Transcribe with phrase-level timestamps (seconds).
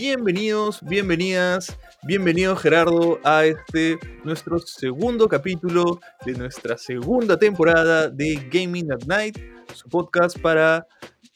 [0.00, 8.92] Bienvenidos, bienvenidas, bienvenido Gerardo a este nuestro segundo capítulo de nuestra segunda temporada de Gaming
[8.92, 9.38] at Night,
[9.72, 10.86] su podcast para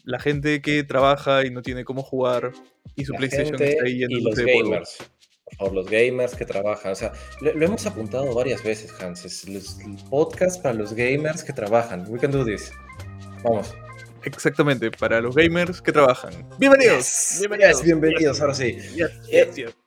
[0.04, 2.53] la gente que trabaja y no tiene cómo jugar
[2.96, 4.99] y su La PlayStation está ahí yendo y los gamers.
[5.58, 6.92] Por los gamers que trabajan.
[6.92, 9.24] O sea, lo, lo hemos apuntado varias veces, Hans.
[9.24, 12.04] Es los- el podcast para los gamers que trabajan.
[12.11, 12.71] We can do this.
[13.42, 13.74] Vamos.
[14.25, 16.33] Exactamente, para los gamers que trabajan.
[16.59, 17.05] Bienvenidos.
[17.07, 17.77] Yes, bienvenidos.
[17.77, 18.77] yes, bienvenidos, ahora sí.
[18.95, 19.80] Yes, yes, yes.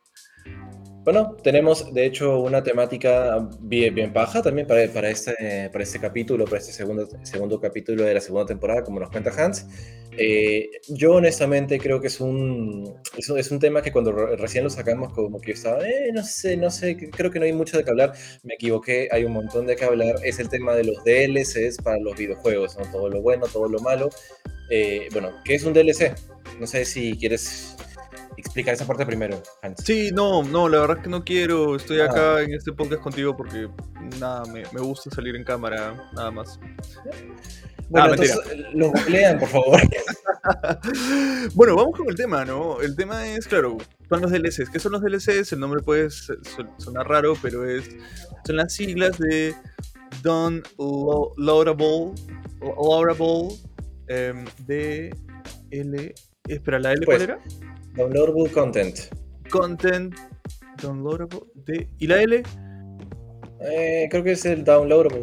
[1.04, 6.00] Bueno, tenemos de hecho una temática bien, bien paja también para, para, este, para este
[6.00, 9.66] capítulo, para este segundo, segundo capítulo de la segunda temporada, como nos cuenta Hans.
[10.18, 14.64] Eh, yo honestamente creo que es un, es es un tema que cuando re- recién
[14.64, 17.78] lo sacamos como que estaba, eh, no sé, no sé, creo que no hay mucho
[17.78, 18.14] de qué hablar.
[18.44, 20.16] Me equivoqué, hay un montón de qué hablar.
[20.24, 22.90] Es el tema de los DLCs para los videojuegos, ¿no?
[22.92, 24.10] Todo lo bueno, todo lo malo.
[24.70, 26.14] Eh, bueno, ¿qué es un DLC?
[26.60, 27.76] No sé si quieres
[28.46, 29.84] explicar esa parte primero, Hans.
[29.84, 31.76] Sí, no, no, la verdad es que no quiero.
[31.76, 32.06] Estoy Ah.
[32.06, 33.70] acá en este podcast contigo porque
[34.20, 36.60] nada, me, me gusta salir en cámara, nada más.
[37.90, 38.34] Bueno, Ah, mentira.
[38.36, 39.82] entonces lo googlean, por favor.
[41.54, 42.82] bueno, vamos con el tema, ¿no?
[42.82, 43.78] El tema es, claro,
[44.10, 44.70] son los DLCs.
[44.70, 45.52] ¿Qué son los DLCs?
[45.54, 47.90] El nombre puede sonar raro, pero es
[48.46, 49.56] son las siglas de
[50.24, 52.12] Lo- Loadable,
[52.62, 53.50] Loadable
[54.08, 54.46] em,
[55.72, 56.16] L.
[56.48, 57.40] Espera, ¿la L Pues, cuál era?
[57.96, 58.98] Downloadable content.
[59.50, 60.16] Content
[60.82, 61.88] Downloadable de.
[62.00, 62.44] ¿Y la L?
[63.62, 65.22] Eh, creo que es el downloadable.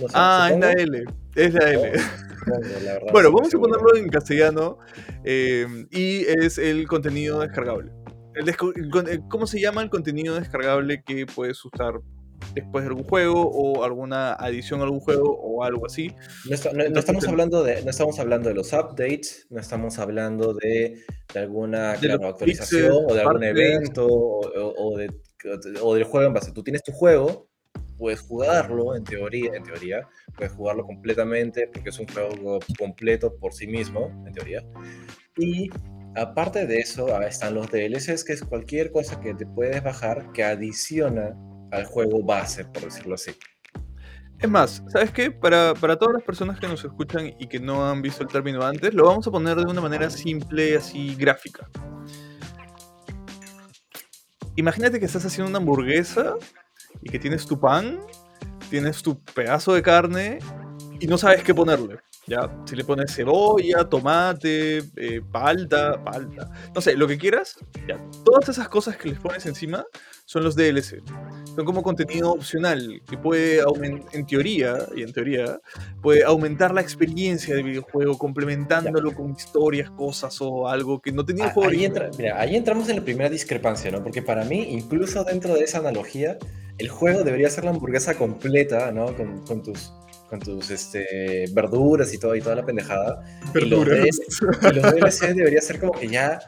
[0.00, 1.04] No sé, Ah, es la L.
[1.34, 1.92] Es la L.
[2.46, 2.58] La
[2.94, 4.78] verdad, Bueno, no vamos a ponerlo en castellano
[5.24, 7.92] eh, y es el contenido descargable.
[8.34, 12.00] El desco- el con- eh, ¿Cómo se llama el contenido descargable que puedes usar
[12.54, 16.08] después de algún juego o alguna adición a algún juego o algo así?
[16.48, 19.46] No, está- no- no Entonces, estamos el- hablando de, no estamos hablando de los updates,
[19.50, 24.96] no estamos hablando de, de alguna De los claro, actualización o de algún evento o,
[24.98, 25.10] de,
[25.82, 26.52] o del juego en base.
[26.52, 27.48] Tú tienes tu juego,
[27.98, 33.52] puedes jugarlo en teoría, en teoría, puedes jugarlo completamente porque es un juego completo por
[33.52, 34.64] sí mismo, en teoría.
[35.36, 35.68] Y
[36.16, 40.42] aparte de eso, están los DLCs, que es cualquier cosa que te puedes bajar que
[40.44, 41.36] adiciona
[41.70, 43.32] al juego base, por decirlo así.
[44.38, 45.30] Es más, ¿sabes qué?
[45.30, 48.62] Para, para todas las personas que nos escuchan y que no han visto el término
[48.62, 51.68] antes, lo vamos a poner de una manera simple, así gráfica.
[54.56, 56.34] Imagínate que estás haciendo una hamburguesa
[57.02, 58.00] y que tienes tu pan,
[58.70, 60.38] tienes tu pedazo de carne
[60.98, 61.98] y no sabes qué ponerle.
[62.26, 67.56] Ya, si le pones cebolla, tomate, eh, palta, palta, no sé, lo que quieras,
[67.88, 69.84] ya, todas esas cosas que les pones encima
[70.26, 71.02] son los DLC.
[71.56, 73.60] Son como contenido opcional que puede
[74.12, 75.58] en teoría, y en teoría,
[76.02, 81.44] puede aumentar la experiencia del videojuego complementándolo con historias, cosas o algo que no tenía
[81.46, 84.04] el Ah, juego Ahí, entra- mira, ahí entramos en la primera discrepancia, ¿no?
[84.04, 86.38] Porque para mí, incluso dentro de esa analogía,
[86.78, 89.16] el juego debería ser la hamburguesa completa, ¿no?
[89.16, 89.92] Con, con tus,
[90.30, 93.22] con tus este, verduras y, todo, y toda la pendejada.
[93.52, 94.06] Verduras.
[94.62, 96.38] Y los DLC debería ser como que ya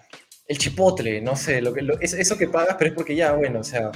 [0.47, 3.33] el chipotle, no sé, lo que, lo- es- eso que pagas, pero es porque ya,
[3.33, 3.91] bueno, o sea...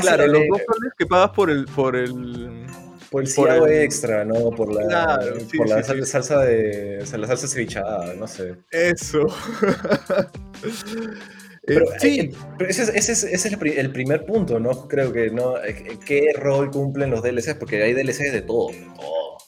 [0.00, 2.66] Claro, los dos soles que pagas por el, por el,
[3.10, 4.50] por el por el- extra, ¿no?
[4.50, 6.10] Por la, Claro, sí, por la sí, sal- sí.
[6.10, 7.00] salsa de...
[7.02, 8.54] o sea, la salsa cevichada, no sé.
[8.70, 9.26] Eso.
[11.62, 14.24] Eh, Pero, sí, eh, pero ese es, ese es- ese es el, pri- el primer
[14.24, 14.88] punto, ¿no?
[14.88, 15.58] Creo que, ¿no?
[15.62, 17.54] Eh, ¿Qué rol cumplen los DLCs?
[17.54, 19.38] Porque hay DLCs de todo, de todo.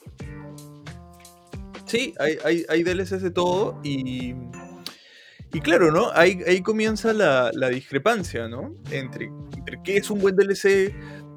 [1.87, 4.35] Sí, hay, hay, hay DLCs de todo y,
[5.53, 6.11] y claro, ¿no?
[6.15, 8.75] Ahí, ahí comienza la, la discrepancia, ¿no?
[8.91, 10.95] Entre, entre qué es un buen DLC,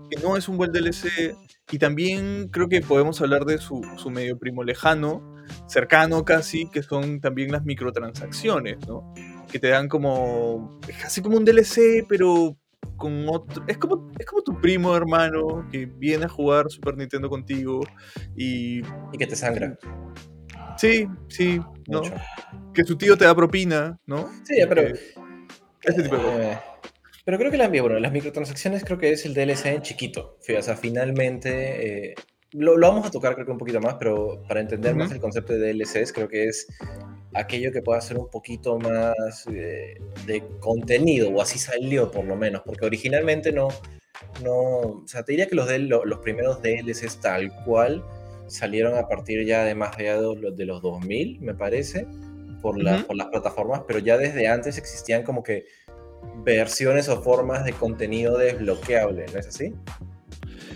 [0.09, 1.35] qué no es un buen DLC,
[1.71, 6.81] y también creo que podemos hablar de su, su medio primo lejano, cercano casi, que
[6.83, 9.13] son también las microtransacciones, ¿no?
[9.55, 12.57] Que te dan como, casi como un DLC, pero
[12.97, 13.63] con otro...
[13.69, 17.79] Es como, es como tu primo hermano que viene a jugar Super Nintendo contigo
[18.35, 19.79] y Y que te sangra
[20.77, 21.99] Sí, sí, ¿no?
[22.01, 22.13] mucho.
[22.73, 24.29] Que su tío te da propina, ¿no?
[24.43, 24.81] Sí, pero...
[24.81, 24.99] Eh,
[25.83, 26.39] Este tipo de cosas.
[26.41, 26.59] eh,
[27.23, 30.37] pero creo que la, bueno, las microtransacciones creo que es el DLC en chiquito.
[30.37, 32.09] O sea, finalmente...
[32.09, 32.15] eh,
[32.51, 35.21] lo, lo vamos a tocar creo que un poquito más, pero para entender más el
[35.21, 36.67] concepto de DLCs, creo que es
[37.35, 42.35] aquello que pueda ser un poquito más eh, de contenido, o así salió por lo
[42.35, 43.67] menos, porque originalmente no,
[44.43, 48.03] no, o sea, te diría que los, primeros DLCs tal cual
[48.47, 52.07] salieron a partir ya de más allá de los, de los 2000, me parece,
[52.61, 55.65] por, la- por las plataformas, pero ya desde antes existían como que
[56.43, 59.73] versiones o formas de contenido desbloqueable, ¿no es así?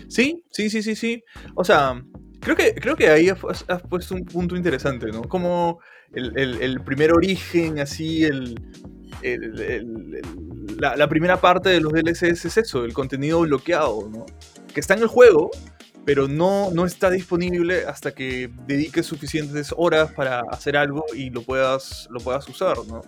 [0.08, 1.24] Sí, sí, sí, sí, sí.
[1.54, 2.02] O sea,
[2.40, 5.22] creo que, creo que ahí has, has puesto un punto interesante, ¿no?
[5.22, 5.80] Como
[6.14, 8.60] el, el- primer origen, así, el,
[10.78, 14.26] la, primera parte de los DLCs es eso, el contenido bloqueado, ¿no?
[14.72, 15.50] Que está en el juego,
[16.04, 21.42] pero no, no está disponible hasta que dediques suficientes horas para hacer algo y lo
[21.42, 23.02] puedas, lo puedas usar, ¿no?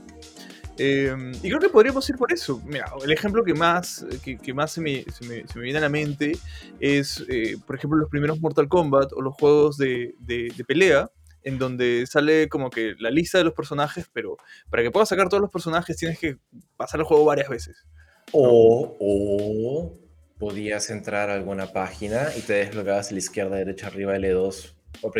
[0.78, 2.60] Em, y creo que podríamos ir por eso.
[2.64, 5.82] Mira, el ejemplo que más, que, más se me, se, me, se, me, viene a
[5.82, 6.32] la mente
[6.80, 11.10] es, eh, por ejemplo, los primeros Mortal Kombat o los juegos de, de, pelea,
[11.44, 14.36] en donde sale como que la lista de los personajes, pero
[14.70, 16.38] para que puedas sacar todos los personajes tienes que
[16.76, 17.86] pasar el juego varias veces.
[18.32, 19.98] O, o
[20.38, 25.12] podías entrar a alguna página y te desbloqueabas a la izquierda, derecha, arriba, L2, o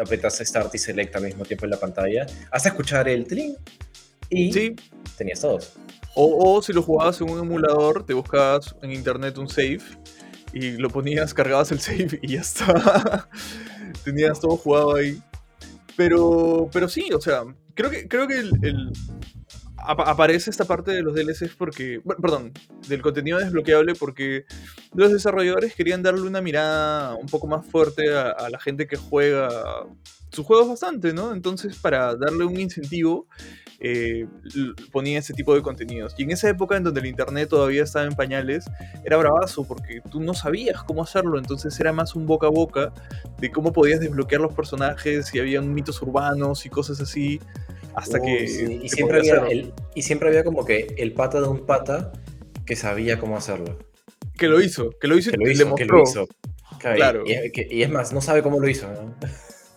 [0.00, 3.56] apretas Start y Select al mismo tiempo en la pantalla, hasta escuchar el tling
[4.28, 4.76] y sí.
[5.18, 5.72] tenías todos.
[6.14, 9.80] O, si lo jugabas en un emulador, te buscabas en internet un save
[10.52, 13.28] y lo ponías, cargabas el save y ya está.
[14.04, 15.20] tenías todo jugado ahí.
[16.00, 17.42] Pero, pero sí, o sea,
[17.74, 18.90] creo que, creo que el,
[19.90, 22.52] aparece esta parte de los DLCs porque, perdón,
[22.88, 24.44] del contenido desbloqueable porque
[24.94, 29.48] los desarrolladores querían darle una mirada un poco más fuerte a, la gente que juega
[30.30, 31.32] sus juegos bastante, ¿no?
[31.32, 33.26] Entonces, para darle un incentivo,
[33.80, 34.26] eh,
[34.92, 36.14] ponía ese tipo de contenidos.
[36.18, 38.66] Y en esa época en donde el internet todavía estaba en pañales,
[39.04, 42.92] era bravazo porque tú no sabías cómo hacerlo, entonces era más un boca a boca
[43.38, 47.40] de cómo podías desbloquear los personajes y había mitos urbanos y cosas así,
[47.94, 48.44] hasta que...
[48.82, 49.42] Y, siempre había
[49.94, 52.12] y siempre había como que el pata de un pata
[52.64, 53.78] que sabía cómo hacerlo.
[54.38, 56.28] Que lo hizo, que lo hizo, que lo hizo, que lo hizo.
[56.78, 57.24] Claro.
[57.26, 58.88] Y, es más, no sabe cómo lo hizo.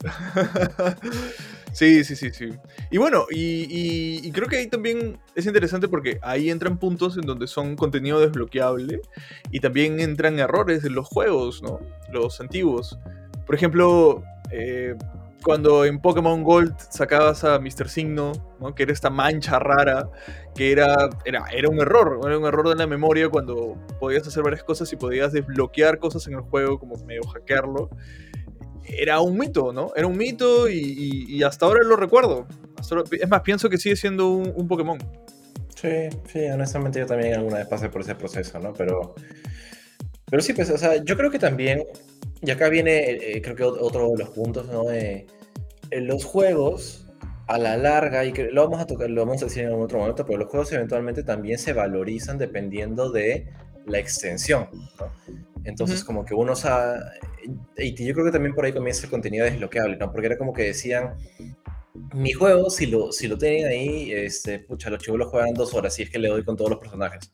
[1.73, 2.49] Sí, sí, sí, sí.
[2.91, 7.47] Y bueno, y, creo que ahí también es interesante porque ahí entran puntos en donde
[7.47, 9.01] son contenido desbloqueable
[9.49, 11.79] y también entran errores de los juegos, ¿no?
[12.11, 12.99] Los antiguos.
[13.47, 14.95] Por ejemplo, eh,
[15.43, 17.89] cuando en Pokémon Gold sacabas a Mr.
[17.89, 18.73] Signo, ¿no?
[18.73, 20.09] que era esta mancha rara,
[20.55, 24.43] que era, era, era un error, era un error de la memoria cuando podías hacer
[24.43, 27.89] varias cosas y podías desbloquear cosas en el juego, como medio hackearlo
[28.85, 29.91] era un mito, ¿no?
[29.95, 32.47] Era un mito y, hasta ahora lo recuerdo.
[33.11, 34.97] es más, pienso que sigue siendo un, Pokémon.
[35.75, 38.73] Sí, sí, honestamente yo también alguna vez pasé por ese proceso, ¿no?
[38.73, 39.15] Pero,
[40.29, 41.83] pero sí, pues, o sea, yo creo que también,
[42.43, 44.91] y acá viene, eh, creo que otro de los puntos, ¿no?
[44.91, 47.07] en los juegos,
[47.47, 49.99] a la larga, y que lo vamos a tocar, lo vamos a decir en otro
[49.99, 53.47] momento, pero los juegos eventualmente también se valorizan dependiendo de
[53.85, 54.67] la extensión,
[54.99, 55.07] ¿no?
[55.63, 56.99] Entonces, como que uno sabe,
[57.77, 60.11] y yo creo que también por ahí comienza el contenido desbloqueable, ¿no?
[60.11, 61.15] Porque era como que decían,
[62.13, 65.73] mi juego, si lo, si lo tienen ahí, este, pucha, los chivos lo juegan dos
[65.73, 67.31] horas, si es que le doy con todos los personajes.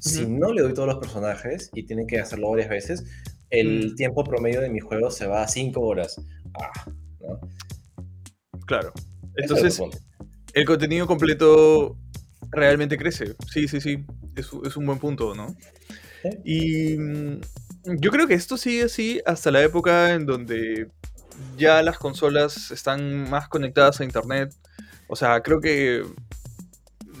[0.00, 3.04] Si no le doy todos los personajes y tienen que hacerlo varias veces,
[3.50, 3.94] el mm.
[3.96, 6.20] tiempo promedio de mi juego se va a cinco horas.
[6.60, 6.90] Ah,
[7.20, 7.40] ¿no?
[8.66, 8.92] Claro.
[9.36, 9.80] Entonces,
[10.52, 11.96] el contenido completo
[12.50, 13.34] realmente crece.
[13.50, 14.04] Sí, sí, sí.
[14.36, 15.56] Es, es un buen punto, ¿no?
[16.44, 17.40] Y mm,
[18.00, 20.90] yo creo que esto sigue así hasta la época en donde
[21.56, 24.54] ya las consolas están más conectadas a internet.
[25.08, 26.02] O sea, creo que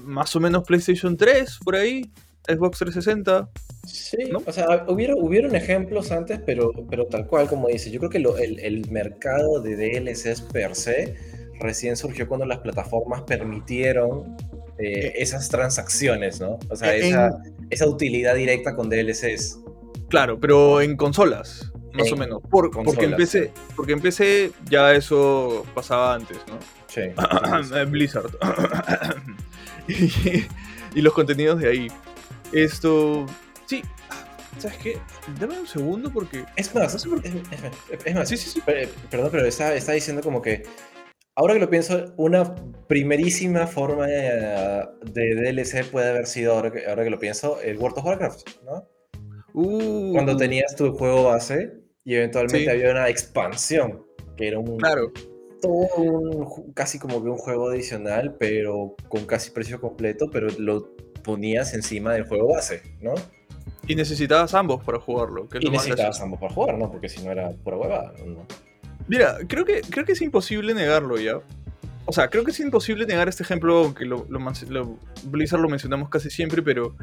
[0.04, 2.10] más o menos PlayStation 3 por ahí,
[2.46, 3.48] Xbox 360.
[3.88, 8.18] Sí, o sea, hubieron, ejemplos antes, pero, pero tal cual como dice, yo creo que
[8.18, 11.16] el, mercado de DLCs per se
[11.60, 14.36] recién surgió cuando las plataformas permitieron
[14.78, 15.12] eh, eh.
[15.16, 16.58] esas transacciones, ¿no?
[16.68, 17.30] O sea, esa,
[17.70, 19.58] esa utilidad directa con DLCs.
[20.08, 22.40] Claro, pero en consolas, más o menos.
[22.50, 26.58] porque, empecé, porque empecé ya eso pasaba antes, ¿no?
[26.88, 27.02] Sí.
[27.90, 28.30] Blizzard.
[30.94, 31.88] y, los contenidos de ahí.
[32.52, 33.26] Esto.
[33.68, 33.82] Sí.
[34.58, 34.98] ¿Sabes qué?
[35.38, 36.44] Dame un segundo porque.
[36.56, 37.06] Es más, es,
[38.14, 38.28] más.
[38.28, 38.62] Sí, sí, sí.
[39.10, 40.62] Perdón, pero está, está diciendo como que.
[41.36, 42.54] Ahora que lo pienso, una
[42.88, 47.98] primerísima forma de, DLC puede haber sido, ahora que, ahora que lo pienso, el World
[47.98, 48.88] of Warcraft, ¿no?
[49.54, 50.12] Uh.
[50.14, 54.04] Cuando tenías tu juego base y eventualmente había una expansión,
[54.36, 54.78] que era un...
[54.78, 55.12] Claro.
[55.62, 60.96] Todo un, casi como que un juego adicional, pero con casi precio completo, pero lo
[61.22, 63.14] ponías encima del juego base, ¿no?
[63.88, 65.48] Y necesitabas ambos para jugarlo.
[65.58, 66.90] y necesitabas ambos para jugar, ¿no?
[66.90, 68.12] Porque si no era pura huevada.
[68.24, 68.46] ¿no?
[69.08, 71.40] Mira, creo que, creo que es imposible negarlo ya.
[72.04, 76.08] O sea, creo que es imposible negar este ejemplo, aunque lo, lo, Blizzard lo mencionamos
[76.08, 76.94] casi siempre, pero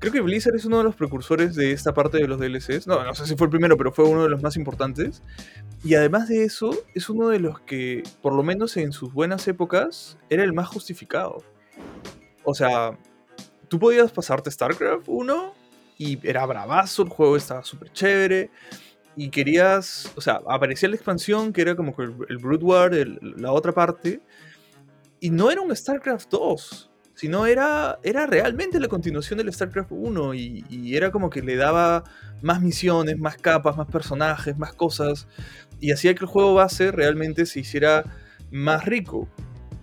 [0.00, 2.86] Creo que Blizzard es uno de los precursores de esta parte de los DLCs.
[2.86, 5.22] No, no sé si fue el primero, pero fue uno de los más importantes.
[5.84, 9.46] Y además de eso, es uno de los que, por lo menos en sus buenas
[9.46, 11.44] épocas, era el más justificado.
[12.44, 12.98] O sea,
[13.68, 15.52] tú podías pasarte StarCraft 1
[16.00, 18.50] y era bravazo, el juego estaba súper chévere.
[19.16, 23.52] Y querías, o sea, aparecía la expansión que era como que el, Brood War, la
[23.52, 24.22] otra parte.
[25.20, 30.32] Y no era un StarCraft 2 sino era, era realmente la continuación del StarCraft 1
[30.32, 32.02] y, y, era como que le daba
[32.40, 35.28] más misiones, más capas, más personajes, más cosas
[35.80, 38.04] y hacía que el juego base realmente se hiciera
[38.50, 39.28] más rico.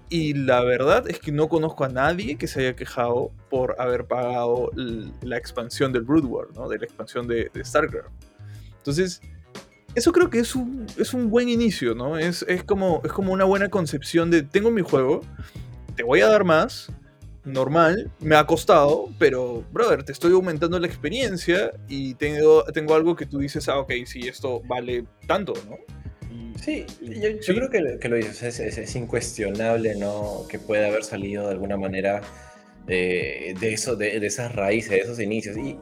[0.09, 4.05] Y la verdad es que no conozco a nadie que se haya quejado por haber
[4.05, 4.71] pagado
[5.21, 6.69] la expansión del Brood War, ¿no?
[6.69, 8.09] de la expansión de, StarCraft.
[8.77, 9.21] Entonces,
[9.95, 12.17] eso creo que es un, es un buen inicio, ¿no?
[12.17, 15.21] Es, es, como, es como una buena concepción de, tengo mi juego,
[15.95, 16.89] te voy a dar más,
[17.43, 23.15] normal, me ha costado, pero, brother, te estoy aumentando la experiencia y tengo, tengo algo
[23.15, 25.77] que tú dices, ah, ok, sí, esto vale tanto, ¿no?
[26.61, 30.45] Sí, yo, creo que, que, lo dices, es, incuestionable, ¿no?
[30.49, 32.21] Que puede haber salido de alguna manera
[32.85, 35.57] de, eso, de, esas raíces, de esos inicios.
[35.57, 35.77] Y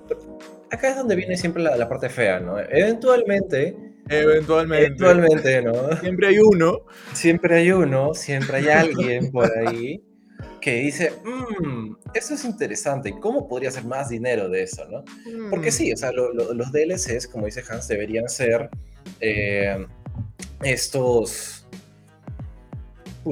[0.71, 2.59] acá es donde viene siempre la, parte fea, ¿no?
[2.59, 3.75] Eventualmente...
[4.07, 4.85] Eventualmente.
[4.85, 5.97] Eventualmente, ¿no?
[5.97, 6.81] Siempre hay uno.
[7.13, 10.03] Siempre hay uno, siempre hay alguien por ahí
[10.61, 15.03] que dice, mmm, eso es interesante, ¿cómo podría hacer más dinero de eso, no?
[15.51, 18.69] Porque sí, o sea, los DLCs, como dice Hans, deberían ser
[19.21, 19.85] eh,
[20.65, 21.67] estos...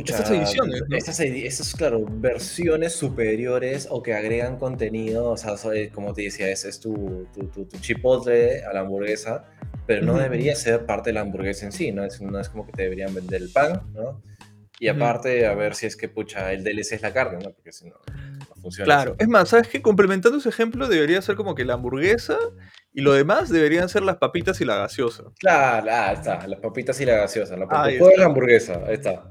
[0.06, 0.98] estas ediciones, ¿no?
[0.98, 5.56] Estas, claro, versiones superiores o que agregan contenido, o sea,
[5.92, 9.46] como te decía, ese es tu, tu, tu, chipotle a la hamburguesa,
[9.86, 12.06] pero no debería ser parte de la hamburguesa en sí, ¿no?
[12.06, 14.22] Es, no es como que te deberían vender el pan, ¿no?
[14.80, 17.52] Y aparte, a ver si es que, pucha, el DLC es la carne, ¿no?
[17.52, 17.96] Porque si no,
[18.50, 18.86] no funciona.
[18.86, 19.82] Claro, es más, ¿sabes qué?
[19.82, 22.38] Complementando ese ejemplo, debería ser como que la hamburguesa
[22.94, 25.24] y lo demás deberían ser las papitas y la gaseosa.
[25.40, 27.56] Claro, ahí está, las papitas y la gaseosa.
[27.56, 27.66] ¿no?
[27.88, 29.24] es la hamburguesa, ahí está.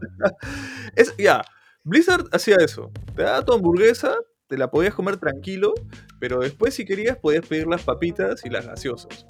[0.96, 1.42] es, ya,
[1.84, 2.90] Blizzard hacía eso.
[3.14, 4.16] Te daba tu hamburguesa,
[4.48, 5.74] te la podías comer tranquilo,
[6.18, 9.24] pero después, si querías, podías pedir las papitas y las gaseosas.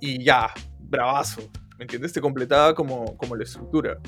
[0.00, 1.42] Y ya, bravazo.
[1.76, 2.12] ¿Me entiendes?
[2.12, 3.98] Te completaba como, como la estructura.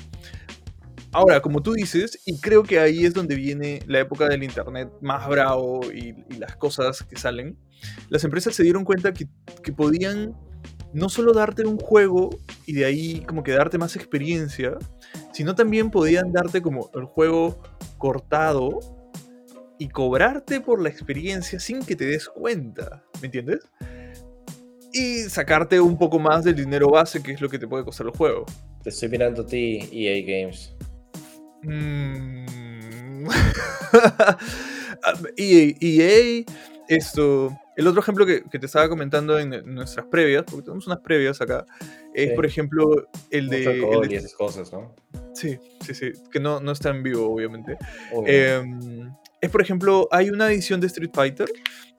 [1.13, 4.89] Ahora, como tú dices, y creo que ahí es donde viene la época del Internet
[5.01, 7.57] más bravo y, las cosas que salen,
[8.09, 9.27] las empresas se dieron cuenta que,
[9.71, 10.35] podían
[10.93, 12.29] no solo darte un juego
[12.65, 14.77] y de ahí como que darte más experiencia,
[15.33, 17.61] sino también podían darte como el juego
[17.97, 18.79] cortado
[19.79, 23.59] y cobrarte por la experiencia sin que te des cuenta, ¿me entiendes?
[24.91, 28.07] Y sacarte un poco más del dinero base que es lo que te puede costar
[28.07, 28.45] el juego.
[28.81, 30.75] Te estoy mirando a ti, EA Games.
[31.63, 33.27] Mm.
[35.37, 36.43] EA, EA,
[36.87, 37.55] esto.
[37.77, 41.63] El otro ejemplo que, te estaba comentando en, nuestras previas, porque tenemos unas previas acá,
[42.13, 44.95] es por ejemplo el de, y esas cosas, ¿no?
[45.33, 47.77] Sí, sí, sí, que no, no está en vivo, obviamente.
[48.25, 51.47] Em, es por ejemplo, hay una edición de Street Fighter,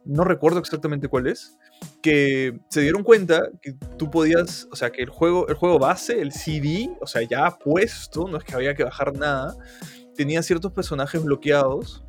[0.04, 1.56] no recuerdo exactamente cuál es,
[2.02, 6.20] que se dieron cuenta que tú podías, o sea, que el juego, el juego base,
[6.20, 9.56] el CD, o sea, ya puesto, no es que había que bajar nada,
[10.16, 12.04] tenía ciertos personajes bloqueados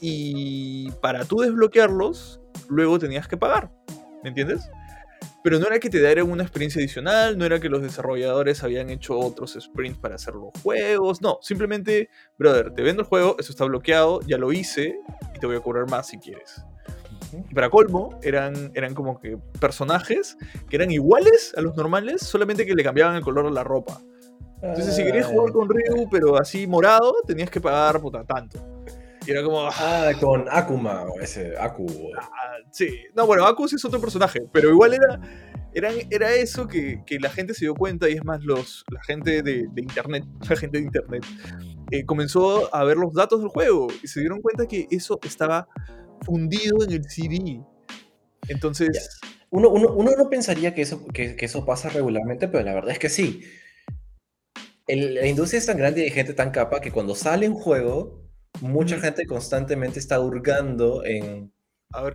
[0.00, 2.37] y para tú desbloquearlos,
[2.68, 3.70] luego tenías que pagar,
[4.22, 4.70] ¿me entiendes?
[5.42, 8.90] Pero no era que te dieran una experiencia adicional, no era que los desarrolladores habían
[8.90, 13.52] hecho otros sprints para hacer los juegos, no, simplemente, brother, te vendo el juego, eso
[13.52, 14.98] está bloqueado, ya lo hice
[15.34, 16.64] y te voy a cobrar más si quieres.
[17.32, 20.36] Y para colmo, eran, eran como que personajes
[20.68, 24.00] que eran iguales a los normales, solamente que le cambiaban el color de la ropa.
[24.60, 28.58] Entonces, si querías jugar con Ryu, pero así morado, tenías que pagar puta tanto.
[29.28, 29.68] Y era como.
[29.70, 31.86] Ah, con Akuma, o ese Aku.
[32.18, 32.88] Ah, sí.
[33.14, 35.20] No, bueno, Aku sí es otro personaje, pero igual era.
[35.74, 39.02] Era, era eso que, que, la gente se dio cuenta, y es más, los, la
[39.02, 41.26] gente de, de internet, la gente de internet,
[41.90, 45.68] eh, comenzó a ver los datos del juego y se dieron cuenta que eso estaba
[46.22, 47.60] fundido en el CD.
[48.48, 49.20] Entonces...
[49.50, 52.90] Uno, uno, uno, no pensaría que eso, que, que, eso pasa regularmente, pero la verdad
[52.90, 53.42] es que sí.
[54.86, 57.54] El, la industria es tan grande y hay gente tan capa que cuando sale un
[57.54, 58.27] juego,
[58.60, 61.52] mucha gente constantemente está hurgando en,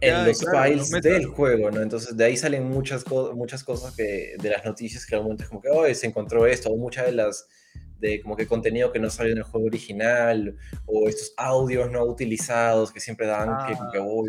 [0.02, 1.82] en los files del juego, ¿no?
[1.82, 5.50] Entonces de ahí salen muchas, muchas cosas que, de las noticias que al momento es
[5.50, 7.48] como que, oh, se encontró esto, o muchas de las
[8.04, 12.04] de como que contenido que no salió en el juego original, o estos audios no
[12.04, 14.26] utilizados que siempre dan que, que oh,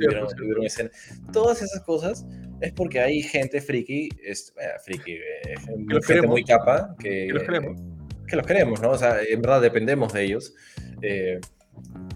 [0.62, 0.90] escena.
[1.32, 2.24] Todas esas cosas
[2.60, 5.54] es porque hay gente friki, es, eh, friki, eh,
[6.06, 7.80] gente muy capa, que, que, los queremos.
[8.28, 8.90] que los queremos, ¿no?
[8.90, 10.54] O sea, en verdad dependemos de ellos,
[11.02, 11.40] eh,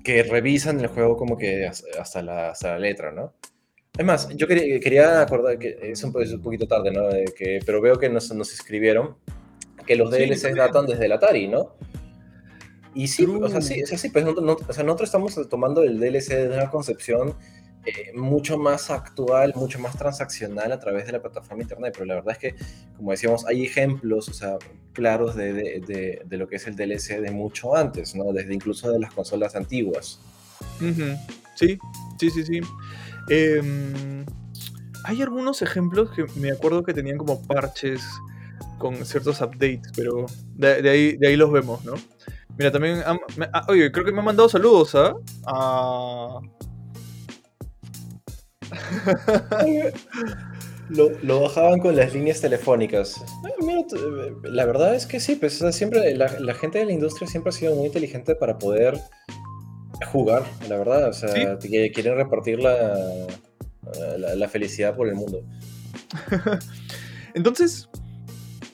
[0.03, 3.35] que revisan el juego como que hasta la, hasta la letra, ¿no?
[3.97, 7.09] Es más, yo quería, quería acordar que es un, es un poquito tarde, ¿no?
[7.37, 9.17] que, pero veo que nos, nos escribieron
[9.87, 11.75] que los DLCs datan desde el Atari, ¿no?
[12.95, 16.49] Y sí, o sea, sí, sí, pues o sea, nosotros estamos tomando el DLC de
[16.49, 17.35] una concepción
[17.85, 22.15] eh, mucho más actual, mucho más transaccional a través de la plataforma internet, pero la
[22.17, 22.55] verdad es que,
[22.97, 24.59] como decíamos, hay ejemplos, o sea,
[24.93, 28.33] claros de, de, lo que es el DLC de mucho antes, ¿no?
[28.33, 30.21] Desde incluso de las consolas antiguas.
[31.55, 31.79] Sí,
[32.19, 32.61] sí, sí, sí.
[33.31, 34.25] Em,
[35.05, 38.03] hay algunos ejemplos que me acuerdo que tenían como parches
[38.79, 41.95] con ciertos updates, pero de, ahí, de ahí los vemos, ¿no?
[42.57, 43.03] Mira, también.
[43.07, 45.15] ah, oye, creo que me han mandado saludos, ¿ah?
[45.47, 46.41] A.
[50.91, 53.23] lo, bajaban con las líneas telefónicas.
[54.45, 57.75] la verdad es que sí, pues siempre la, gente de la industria siempre ha sido
[57.75, 58.99] muy inteligente para poder
[60.13, 61.09] jugar, la verdad.
[61.09, 63.27] O sea, quieren repartir la,
[64.19, 65.43] la, felicidad por el mundo.
[67.35, 67.89] Entonces,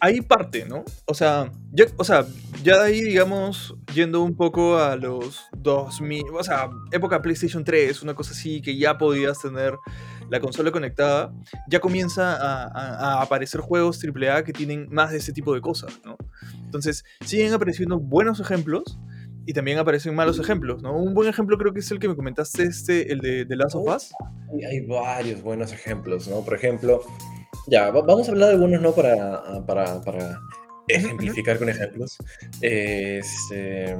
[0.05, 0.85] ahí parte, ¿no?
[1.07, 2.27] O sea, ya, o sea,
[2.63, 8.03] ya de ahí, digamos, yendo un poco a los 2000, o sea, época PlayStation 3,
[8.03, 9.75] una cosa así, que ya podías tener
[10.29, 11.33] la consola conectada,
[11.69, 16.19] ya comienza a, aparecer juegos AAA que tienen más de ese tipo de cosas, ¿no?
[16.65, 18.99] Entonces, siguen apareciendo buenos ejemplos
[19.47, 20.95] y también aparecen malos ejemplos, ¿no?
[20.97, 23.75] Un buen ejemplo creo que es el que me comentaste, este, el de The Last
[23.75, 24.13] of Us.
[24.69, 26.43] Hay varios buenos ejemplos, ¿no?
[26.45, 27.03] Por ejemplo,
[27.67, 28.93] ya, vamos a hablar de algunos, ¿no?
[28.93, 30.41] Para, para, para
[30.89, 32.17] ejemplificar con ejemplos.
[32.61, 33.97] Este,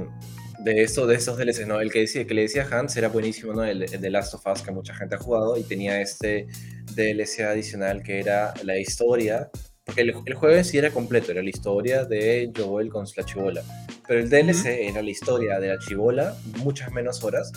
[0.59, 1.79] de eso, de esos DLCs, ¿no?
[1.79, 3.63] El que, decía, que le decía Hans era buenísimo, ¿no?
[3.63, 6.47] El, de Last of Us, que mucha gente ha jugado, y tenía este
[6.95, 9.49] DLC adicional que era la historia,
[9.83, 13.63] porque el, juego en sí era completo, era la historia de Joel con la chivola,
[14.07, 17.51] pero el DLC era la historia de la chivola, muchas menos horas,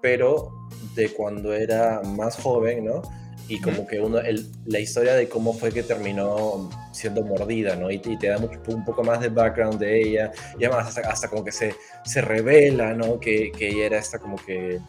[0.00, 0.50] pero
[0.94, 3.02] de cuando era más joven, ¿no?
[3.48, 7.90] Y como que uno, el, la historia de cómo fue que terminó siendo mordida, ¿no?
[7.90, 11.28] Y, te da mucho, un poco más de background de ella, y además hasta, hasta
[11.28, 11.74] como que se,
[12.04, 13.18] se revela, ¿no?
[13.18, 14.80] Que, que, ella era esta como que,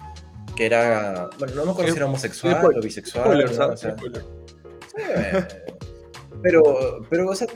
[0.55, 3.67] que era, bueno, no me acuerdo si era homosexual o bisexual, ¿no?
[3.67, 3.95] o sea,
[6.43, 7.47] pero, pero, o sea,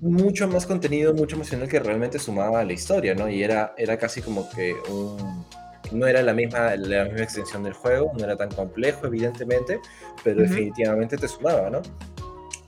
[0.00, 3.28] mucho más contenido, mucho emocional que realmente sumaba a la historia, ¿no?
[3.28, 5.44] Y era, era casi como que un
[5.90, 9.80] no era la misma, la misma extensión del juego, no era tan complejo, evidentemente,
[10.22, 11.82] pero definitivamente te sumaba, ¿no?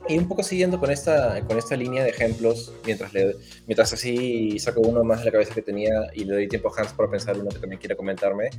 [0.07, 4.59] Y un poco siguiendo con esta, con esta línea de ejemplos, mientras, le, mientras así
[4.59, 7.09] saco uno más de la cabeza que tenía y le doy tiempo a Hans para
[7.09, 8.49] pensar uno que también quiera comentarme,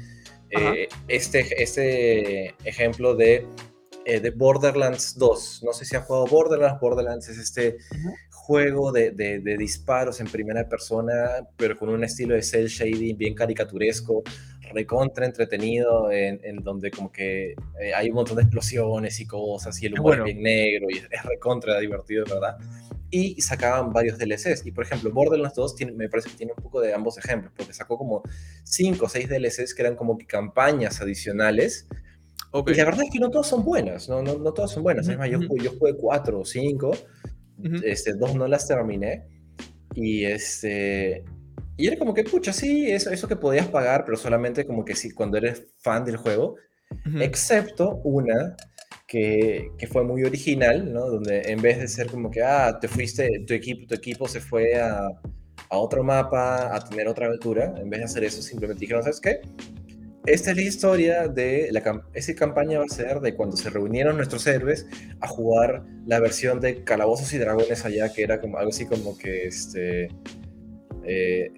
[0.51, 3.47] eh, este, este ejemplo de,
[4.05, 5.63] eh, de Borderlands 2.
[5.65, 6.81] No sé si ha jugado Borderlands.
[6.81, 7.79] Borderlands es este
[8.47, 13.35] juego de, de, disparos en primera persona, pero con un estilo de cel shading bien
[13.35, 14.23] caricaturesco,
[14.73, 19.83] recontra entretenido, en, en donde como que eh, hay un montón de explosiones y cosas,
[19.83, 22.57] y el humor es bien negro, y es, recontra divertido, ¿verdad?
[23.11, 26.63] Y sacaban varios DLCs, y por ejemplo, Borderlands 2 tiene, me parece que tiene un
[26.63, 28.23] poco de ambos ejemplos, porque sacó como
[28.63, 31.89] 5 o 6 DLCs que eran como que campañas adicionales,
[32.55, 35.09] Y la verdad es que no todas son buenas, no, no, no todas son buenas.
[35.09, 36.45] Es más, yo, yo jugué 4 o
[37.63, 39.27] 5 este, dos no las terminé.
[39.95, 41.25] Y este.
[41.77, 44.95] Y era como que, pucha, sí, eso, eso que podías pagar, pero solamente como que
[44.95, 46.57] sí, cuando eres fan del juego.
[47.21, 48.57] Excepto una
[49.09, 51.07] que, que, fue muy original, ¿no?
[51.07, 54.41] Donde en vez de ser como que, ah, te fuiste, tu equipo, tu equipo se
[54.41, 55.09] fue a,
[55.69, 59.21] a otro mapa, a tener otra aventura, en vez de hacer eso, simplemente dijeron, ¿sabes
[59.21, 59.41] qué?
[60.27, 64.17] Esta es la historia de la esa campaña va a ser de cuando se reunieron
[64.17, 64.87] nuestros héroes
[65.21, 69.17] a jugar la versión de Calabozos y Dragones allá, que era como algo así como
[69.17, 70.09] que este
[71.05, 71.53] eh,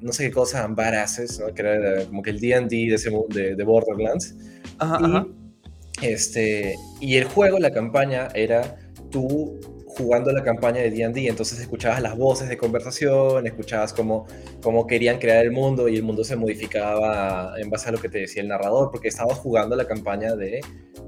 [0.00, 1.52] no sé qué cosa, Ambaraces, ¿no?
[1.52, 4.36] que era como que el D&D de, de, Borderlands.
[4.80, 8.78] y, Este, y el juego, la campaña, era
[9.10, 9.58] tú
[9.98, 14.26] jugando la campaña de D&D, entonces escuchabas las voces de conversación, escuchabas cómo,
[14.62, 18.08] cómo querían crear el mundo y el mundo se modificaba en base a lo que
[18.08, 20.60] te decía el narrador, porque estabas jugando la campaña de,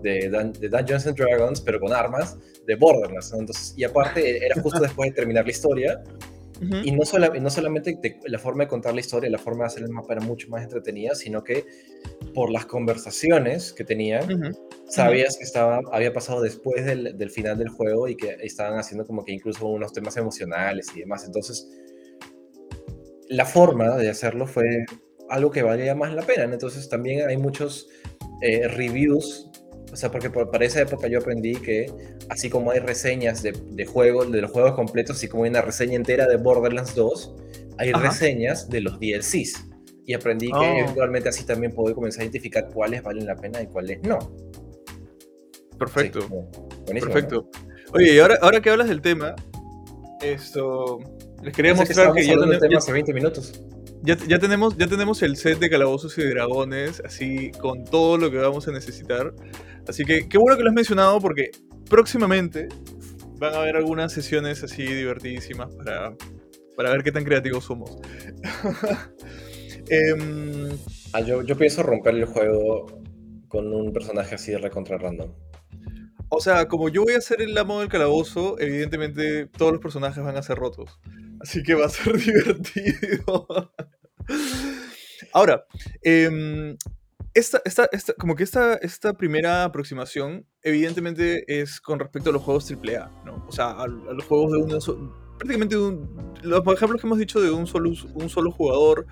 [0.02, 0.28] de,
[0.68, 5.14] Dungeons and Dragons, pero con armas, de Borderlands, entonces, y aparte era justo después de
[5.14, 6.02] terminar la historia,
[6.60, 7.02] y no,
[7.40, 10.22] no solamente la forma de contar la historia, la forma de hacer el mapa era
[10.22, 11.64] mucho más entretenida, sino que
[12.34, 14.54] por las conversaciones que tenían,
[14.88, 19.06] sabías que estaba, había pasado después del, del, final del juego y que estaban haciendo
[19.06, 21.24] como que incluso unos temas emocionales y demás.
[21.24, 21.66] Entonces,
[23.28, 24.84] la forma de hacerlo fue
[25.30, 26.44] algo que valía más la pena.
[26.44, 27.88] Entonces, también hay muchos
[28.42, 29.48] eh, reviews.
[29.92, 31.92] O sea, porque para esa época yo aprendí que
[32.28, 35.62] así como hay reseñas de, de juegos, de los juegos completos, así como hay una
[35.62, 37.34] reseña entera de Borderlands 2,
[37.78, 39.66] hay reseñas de los DLCs.
[40.06, 40.78] Y aprendí que oh.
[40.78, 44.18] eventualmente así también puedo comenzar a identificar cuáles valen la pena y cuáles no.
[45.78, 46.20] Perfecto.
[46.86, 47.48] Perfecto.
[47.94, 49.34] Oye, y ahora, ahora que hablas del tema,
[50.20, 50.98] esto.
[51.42, 52.84] Les quería mostrar que, ya tenemos.
[52.84, 53.64] hace 20 minutos.
[54.02, 58.30] Ya, ya, tenemos, ya tenemos el set de calabozos y dragones, así con todo lo
[58.30, 59.34] que vamos a necesitar.
[59.86, 61.50] Así que qué bueno que lo has mencionado porque
[61.88, 62.68] próximamente
[63.38, 66.14] van a haber algunas sesiones así divertidísimas para,
[66.76, 67.98] para ver qué tan creativos somos.
[69.90, 70.14] eh,
[71.12, 73.02] ah, yo, yo pienso romper el juego
[73.48, 75.32] con un personaje así de recontra random.
[76.32, 80.22] O sea, como yo voy a ser el amo del calabozo, evidentemente todos los personajes
[80.22, 81.00] van a ser rotos.
[81.40, 83.48] Así que va a ser divertido.
[85.32, 85.64] Ahora,
[86.02, 86.76] em,
[87.34, 92.42] esta, esta, esta, como que esta, esta primera aproximación, evidentemente, es con respecto a los
[92.42, 93.44] juegos AAA, ¿no?
[93.48, 95.12] O sea, a, los juegos de un.
[95.36, 99.06] prácticamente un, los ejemplos que hemos dicho de un solo, un solo jugador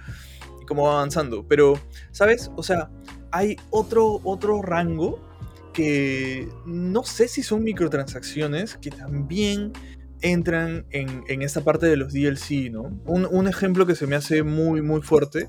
[0.63, 1.47] y cómo va avanzando.
[1.49, 1.81] Pero,
[2.13, 2.53] ¿sabes?
[2.57, 2.91] O sea,
[3.33, 5.28] hay otro, otro rango
[5.73, 9.73] que no sé si son microtransacciones que también
[10.21, 13.01] entran en, en esta parte de los DLC, ¿no?
[13.05, 15.47] Un, un ejemplo que se me hace muy, muy fuerte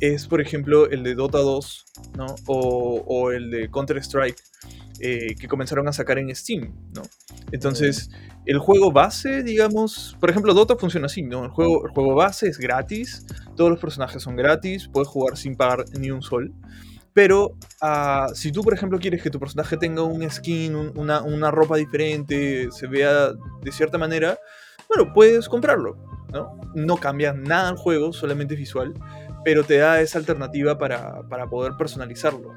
[0.00, 2.26] es, por ejemplo, el de Dota 2, ¿no?
[2.46, 4.42] O, el de Counter-Strike,
[5.00, 7.02] eh, que comenzaron a sacar en Steam, ¿no?
[7.52, 8.10] Entonces,
[8.44, 11.44] el juego base, digamos, por ejemplo, Dota funciona así, ¿no?
[11.44, 15.56] El juego, el juego base es gratis, todos los personajes son gratis, puedes jugar sin
[15.56, 16.52] pagar ni un sol.
[17.16, 21.50] Pero ah, si tú, por ejemplo, quieres que tu personaje tenga un skin, una, una,
[21.50, 24.38] ropa diferente, se vea de cierta manera,
[24.86, 25.96] bueno, puedes comprarlo,
[26.32, 26.60] ¿no?
[26.74, 28.92] No cambia nada el juego, solamente visual
[29.46, 32.52] pero te da esa alternativa para, poder personalizarlo.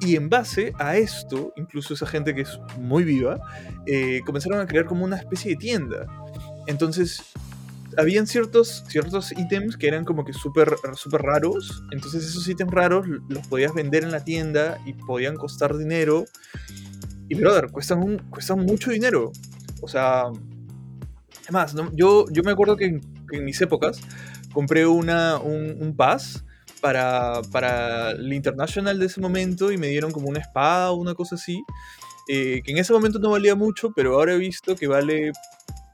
[0.00, 3.38] Y en base a esto, incluso esa gente que es muy viva,
[3.86, 6.04] eh, comenzaron a crear como una especie de tienda.
[6.66, 7.22] Entonces,
[7.96, 11.82] habían ciertos, ciertos ítems que eran como que súper super raros.
[11.92, 16.24] Entonces, esos ítems raros los podías vender en la tienda y podían costar dinero.
[17.28, 19.32] Y, brother, cuestan, un, cuestan mucho dinero.
[19.82, 20.24] O sea,
[21.44, 24.00] además, yo, yo me acuerdo que en mis épocas
[24.52, 26.44] compré una, un, un pass
[26.80, 31.14] para, para el International de ese momento y me dieron como una espada o una
[31.14, 31.62] cosa así,
[32.28, 35.32] eh, que en ese momento no valía mucho, pero ahora he visto que vale,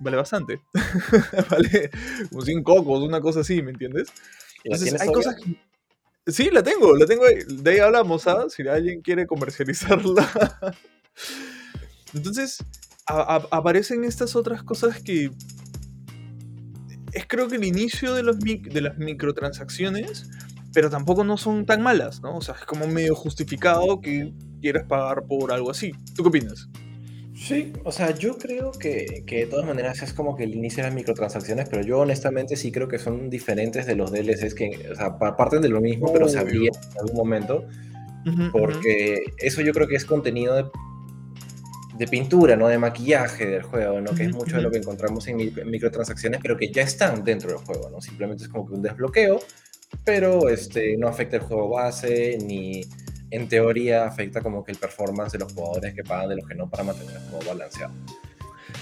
[0.02, 0.60] vale bastante.
[1.50, 1.90] vale
[2.28, 4.08] como 100 cocos, una cosa así, ¿me entiendes?
[4.64, 5.56] Entonces, hay cosas que...
[6.30, 7.38] Sí, la tengo, la tengo ahí.
[7.48, 8.46] De ahí hablamos, ¿ah?
[8.48, 10.28] Si alguien quiere comercializarla.
[12.14, 12.58] Entonces,
[13.06, 15.30] aparecen estas otras cosas que
[17.12, 20.30] es creo que el inicio de, los de las microtransacciones,
[20.72, 22.36] pero tampoco no son tan malas, ¿no?
[22.36, 25.92] O sea, es como medio justificado que quieras pagar por algo así.
[26.14, 26.68] ¿Tú qué opinas?
[27.42, 30.84] Sí, o sea, yo creo que, que, de todas maneras es como que el inicio
[30.84, 34.88] de las microtransacciones, pero yo honestamente sí creo que son diferentes de los DLCs que,
[34.92, 37.66] o sea, parten de lo mismo, pero sabían en algún momento,
[38.52, 40.66] porque eso yo creo que es contenido de
[42.02, 42.68] de pintura, ¿no?
[42.68, 44.14] De maquillaje del juego, ¿no?
[44.14, 47.58] Que es mucho de lo que encontramos en microtransacciones, pero que ya están dentro del
[47.58, 48.00] juego, ¿no?
[48.00, 49.40] Simplemente es como que un desbloqueo,
[50.04, 52.82] pero este, no afecta el juego base, ni
[53.32, 56.54] en teoría afecta como que el performance de los jugadores que pagan de los que
[56.54, 57.92] no para mantener el juego balanceado.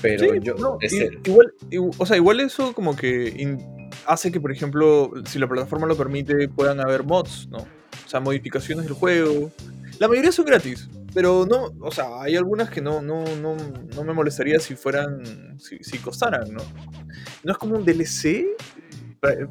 [0.02, 0.78] Pero yo...
[1.24, 1.54] igual,
[1.98, 3.58] o sea, igual eso como que
[4.06, 7.58] hace que, por ejemplo, si la plataforma lo permite, puedan haber mods, ¿no?
[7.58, 9.50] O sea, modificaciones del juego.
[10.00, 13.56] La mayoría son gratis, pero no, o sea, hay algunas que no, no, no,
[13.94, 16.62] no me molestaría si fueran, si, costaran, ¿no?
[17.44, 18.46] No es como un DLC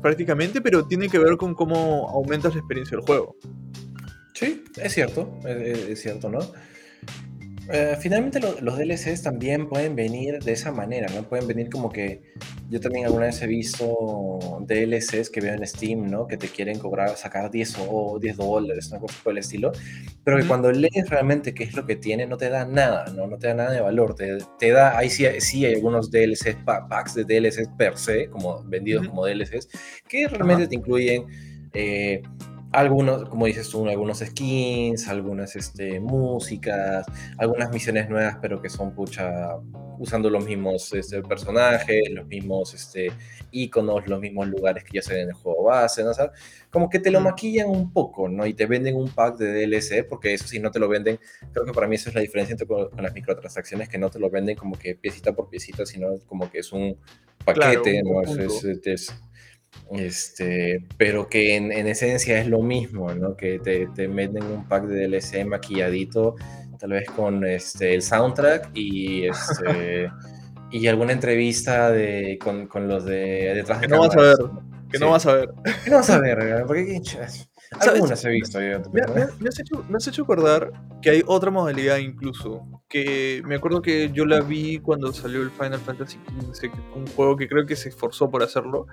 [0.02, 3.38] prácticamente, pero tiene que ver con cómo aumentas la experiencia del juego.
[4.40, 6.40] Sí, es cierto, es cierto, ¿no?
[7.72, 11.24] Eh, finalmente los DLCs también pueden venir de esa manera, ¿no?
[11.24, 12.22] Pueden venir como que
[12.70, 16.26] yo también alguna vez he visto DLCs que veo en Steam, ¿no?
[16.26, 19.74] Que te quieren cobrar, sacar 10 o 10 dólares, una cosa por el estilo,
[20.24, 23.28] pero que cuando lees realmente qué es lo que tiene, no te da nada, ¿no?
[23.28, 26.64] No te da nada de valor, te, te da, ahí sí, sí hay algunos DLCs,
[26.64, 29.68] packs de DLCs per se, como vendidos como DLCs,
[30.08, 31.26] que realmente te incluyen...
[31.74, 32.22] Eh,
[32.72, 37.06] algunos, como dices tú, algunos skins, algunas este, músicas,
[37.38, 39.56] algunas misiones nuevas, pero que son pucha
[39.98, 43.12] usando los mismos este, personajes, los mismos este,
[43.52, 46.12] iconos, los mismos lugares que ya se ven en el juego base, ¿no?
[46.12, 46.32] O sea,
[46.70, 48.46] como que te lo maquillan un poco, ¿no?
[48.46, 51.20] Y te venden un pack de DLC, porque eso sí no te lo venden,
[51.52, 54.20] creo que para mí eso es la diferencia entre con, las microtransacciones, que no te
[54.20, 56.98] lo venden como que piecita por piecita, sino como que es un
[57.44, 58.22] paquete, ¿no?
[58.22, 59.14] Es, es,
[59.92, 63.36] este, pero que en, esencia es lo mismo, ¿no?
[63.36, 66.36] Que te, te meten un pack de DLC maquilladito,
[66.80, 70.12] tal vez con este, el soundtrack y, este,
[70.72, 74.38] y alguna entrevista de, con, con los de detrás de Que no vas a ver,
[74.92, 75.50] que no vas a ver.
[75.84, 77.02] Que no vas a ver, porque
[77.72, 78.60] algunas he visto.
[78.60, 79.02] me,
[79.48, 84.12] has hecho, me has hecho acordar que hay otra modalidad incluso, que me acuerdo que
[84.12, 86.18] yo la vi cuando salió el Final Fantasy
[86.54, 88.88] XV, un juego que creo que se esforzó por hacerlo,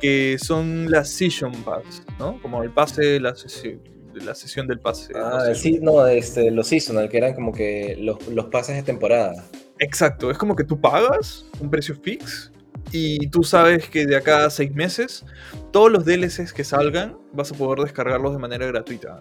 [0.00, 2.40] que son las Season Pass, ¿no?
[2.40, 3.80] Como el pase, la sesión,
[4.14, 5.12] la sesión del pase.
[5.14, 9.44] Ah, sí, no, este, los seasonal, que eran como que los, los pases de temporada.
[9.78, 12.50] Exacto, es como que tú pagas un precio fix
[12.92, 15.24] y tú sabes que de acá a seis meses,
[15.72, 19.20] todos los DLCs que salgan vas a poder descargarlos de manera gratuita.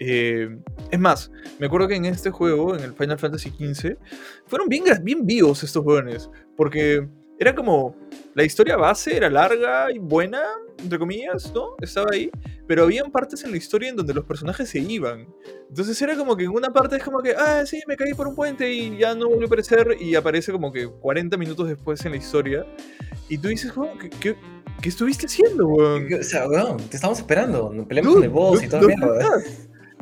[0.00, 0.56] Eh,
[0.90, 3.96] es más, me acuerdo que en este juego, en el Final Fantasy XV,
[4.46, 6.30] fueron bien, bien vivos estos jóvenes.
[6.56, 7.94] Porque era como.
[8.34, 10.40] La historia base era larga y buena,
[10.78, 11.74] entre comillas, ¿no?
[11.80, 12.30] Estaba ahí.
[12.68, 15.26] Pero habían partes en la historia en donde los personajes se iban.
[15.68, 18.28] Entonces era como que en una parte es como que, ah, sí, me caí por
[18.28, 19.96] un puente y ya no volvió a aparecer.
[19.98, 22.64] Y aparece como que 40 minutos después en la historia.
[23.28, 24.36] Y tú dices, ¿qué, qué,
[24.80, 26.06] qué estuviste haciendo, weón?
[26.12, 27.86] O sea, weón, te estamos esperando.
[27.88, 28.86] Peleamos con el boss y todo.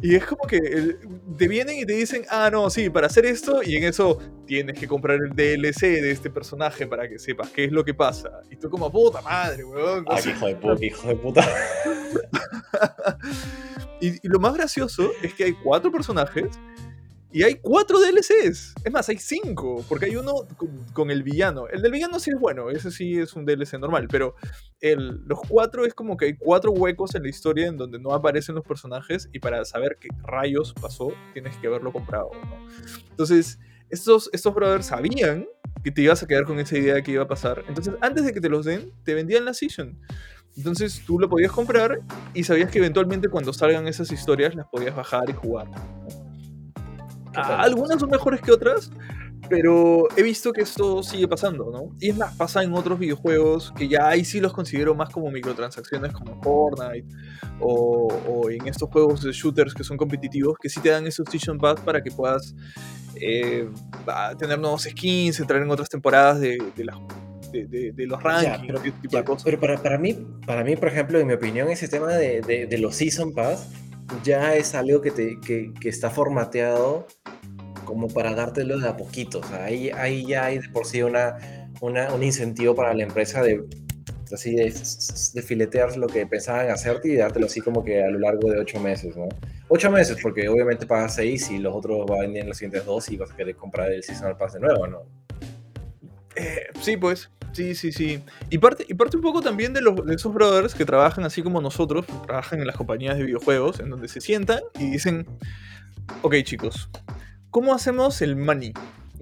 [0.02, 0.96] Y es como que
[1.38, 4.78] te vienen y te dicen, ah, no, sí, para hacer esto, y en eso tienes
[4.78, 8.30] que comprar el DLC de este personaje para que sepas qué es lo que pasa.
[8.50, 10.04] Y tú como, puta madre, weón.
[10.08, 11.48] Ah, hijo de puta, hijo de puta.
[14.00, 16.46] y, y lo más gracioso es que hay cuatro personajes
[17.32, 18.74] y hay cuatro DLCs.
[18.84, 19.84] Es más, hay cinco.
[19.88, 20.46] Porque hay uno
[20.92, 21.68] con, el villano.
[21.68, 22.70] El del villano sí es bueno.
[22.70, 24.08] Ese sí es un DLC normal.
[24.10, 24.34] Pero
[24.80, 28.12] el, los cuatro es como que hay cuatro huecos en la historia en donde no
[28.12, 29.28] aparecen los personajes.
[29.32, 32.30] Y para saber qué rayos pasó, tienes que haberlo comprado.
[33.10, 33.58] Entonces,
[33.90, 35.46] estos, estos brothers sabían
[35.84, 37.64] que te ibas a quedar con esa idea de que iba a pasar.
[37.68, 39.98] Entonces, antes de que te los den, te vendían la season.
[40.56, 42.00] Entonces tú lo podías comprar
[42.32, 45.68] y sabías que eventualmente cuando salgan esas historias las podías bajar y jugar.
[47.36, 48.90] Algunas son mejores que otras,
[49.48, 51.96] pero he visto que esto sigue pasando, ¿no?
[52.00, 55.30] Y es más, pasa en otros videojuegos que ya ahí sí los considero más como
[55.30, 57.06] microtransacciones como Fortnite
[57.60, 61.58] o, en estos juegos de shooters que son competitivos que sí te dan esos Season
[61.58, 62.54] Pass para que puedas
[63.16, 63.68] eh,
[64.38, 66.84] tener nuevos skins, entrar en otras temporadas de, de,
[68.06, 68.92] los rankings,
[69.44, 70.14] pero, para, para, mí,
[70.46, 73.70] para mí, por ejemplo, en mi opinión, ese tema de, los Season Pass
[74.22, 77.06] ya es algo que, te, que, que está formateado
[77.86, 79.38] como para dártelo de a poquito.
[79.38, 81.38] O sea, ahí, ahí ya hay de por sí una,
[81.80, 83.64] una, un incentivo para la empresa de
[84.32, 84.72] así de,
[85.42, 88.80] filetear lo que pensaban hacerte y dártelo así como que a lo largo de ocho
[88.80, 89.28] meses, ¿no?
[89.68, 92.84] Ocho meses, porque obviamente pagas seis y los otros van a venir en los siguientes
[92.84, 95.02] dos y vas a querer comprar el Seasonal Pass de nuevo, ¿no?
[96.36, 97.30] Eh, sí, pues.
[97.52, 98.22] Sí, sí, sí.
[98.50, 101.42] Y parte, y parte un poco también de, los, de esos brothers que trabajan así
[101.42, 105.26] como nosotros, trabajan en las compañías de videojuegos, en donde se sientan y dicen,
[106.20, 106.90] ok chicos,
[107.56, 108.74] ¿cómo hacemos el money?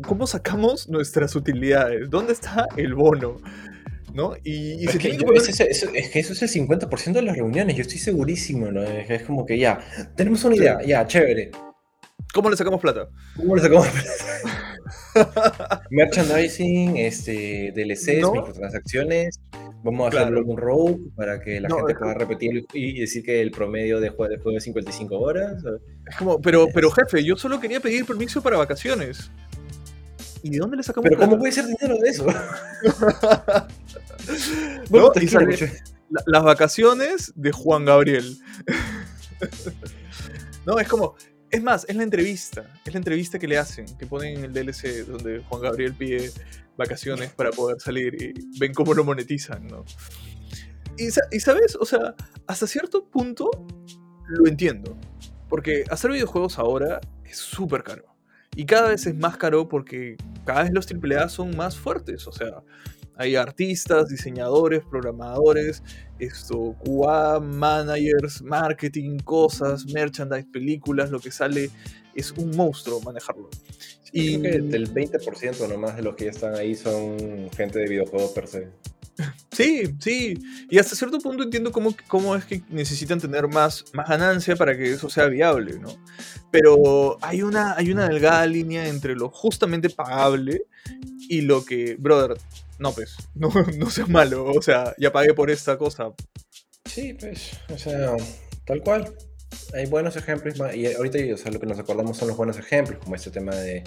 [0.09, 2.11] ¿Cómo sacamos nuestras utilidades?
[2.11, 3.41] ¿Dónde está el bono?
[4.13, 4.35] ¿No?
[4.43, 8.83] Y, es, que eso, es el 50% de las reuniones, yo estoy segurísimo, ¿no?
[8.83, 9.79] Es, como que ya,
[10.17, 11.53] tenemos una idea, ya, chévere.
[12.33, 13.09] ¿Cómo le sacamos plata?
[13.37, 15.85] ¿Cómo le sacamos plata?
[15.91, 19.39] Merchandising, este, DLCs, microtransacciones.
[19.85, 23.51] Vamos a hacerlo un rogue para que la gente pueda repetir y decir que el
[23.51, 25.63] promedio de juego, de juego es 55 horas.
[26.09, 29.31] Es como, pero, pero jefe, yo solo quería pedir permiso para vacaciones.
[30.43, 32.25] ¿Y de dónde le sacamos Pero ¿cómo puede ser dinero de eso?
[34.89, 35.13] bueno,
[36.27, 38.39] las vacaciones de Juan Gabriel.
[40.67, 41.15] no, es como,
[41.55, 42.67] es más, es la entrevista.
[42.85, 46.33] Es la entrevista que le hacen, que ponen en el DLC donde Juan Gabriel pide
[46.77, 49.85] vacaciones para poder salir y ven cómo lo monetizan, ¿no?
[50.97, 52.15] Y, sabes, o sea,
[52.47, 53.51] hasta cierto punto
[54.27, 54.97] lo entiendo.
[55.49, 58.05] Porque hacer videojuegos ahora es súper caro.
[58.57, 62.27] Y cada vez es más caro porque cada vez los AAA son más fuertes.
[62.27, 62.63] O sea,
[63.17, 65.83] hay artistas, diseñadores, programadores,
[66.19, 71.71] esto, QA, managers, marketing, cosas, merchandise, películas, lo que sale
[72.15, 73.51] es un monstruo manejarlo.
[74.13, 77.89] y creo que el 20% nomás de los que ya están ahí son gente de
[77.89, 78.69] videojuegos per se.
[79.53, 80.39] Sí, sí.
[80.69, 84.77] Y hasta cierto punto entiendo cómo, cómo es que necesitan tener más, más ganancia para
[84.77, 85.97] que eso sea viable, ¿no?
[86.51, 90.63] Pero hay una, hay una delgada línea entre lo justamente pagable
[91.29, 92.37] y lo que, brother,
[92.85, 96.13] no, pues, no, no seas malo, o sea, ya pagué por esta cosa.
[96.85, 98.15] Sí, pues, o sea,
[98.67, 99.15] tal cual.
[99.73, 103.15] Hay buenos ejemplos, y ahorita o lo que nos acordamos son los buenos ejemplos, como
[103.15, 103.85] este tema de,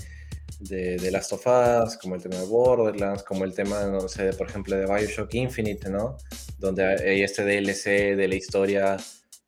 [0.61, 4.47] de, Last of Us, como el tema de Borderlands, como el tema, no sé, por
[4.47, 6.15] ejemplo, de Bioshock Infinite, ¿no?
[6.57, 8.97] Donde hay este DLC de la historia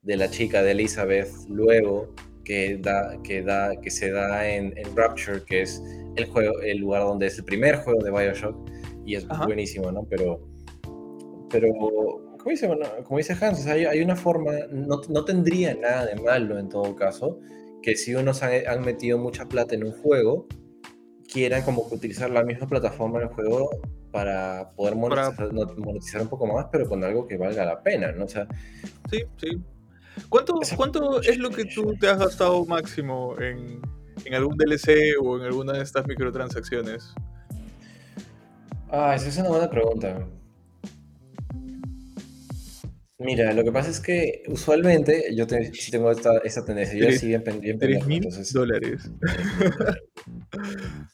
[0.01, 4.95] de la chica de Elizabeth luego, que, da, que, da, que se da en, en
[4.95, 5.81] Rapture, que es
[6.17, 8.78] el, juego, el lugar donde es el primer juego de Bioshock
[9.10, 10.06] y es buenísimo, ¿no?
[10.08, 10.39] Pero,
[11.50, 16.06] pero como dice, bueno, como dice Hans, hay, hay, una forma, no, no, tendría nada
[16.06, 17.39] de malo en todo caso,
[17.82, 20.45] que si unos han, han, metido mucha plata en un juego,
[21.28, 23.72] quieran como utilizar la misma plataforma del juego
[24.12, 28.26] para poder monetizar, monetizar, un poco más, pero con algo que valga la pena, ¿no?
[28.26, 28.48] O sea,
[29.10, 29.60] sí, sí.
[30.30, 33.82] ¿Cuánto, ¿cuánto es lo que tú te has gastado máximo en,
[34.26, 37.15] en algún DLC o en alguna de estas microtransacciones?
[38.91, 40.25] Ah, esa es una buena pregunta.
[43.21, 46.97] Mira, lo que pasa es que usualmente yo te- sí tengo esta, esta tendencia.
[46.97, 48.54] Yo sí bien, pen- bien 3 pendejo, mil entonces.
[48.54, 49.12] dólares.